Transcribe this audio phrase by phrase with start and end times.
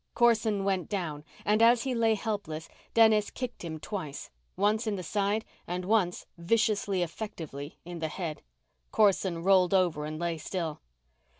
[0.15, 5.03] Corson went down and, as he lay helpless, Dennis kicked him twice once in the
[5.03, 8.41] side and once, viciously effectively, in the head.
[8.91, 10.81] Corson rolled over and lay still.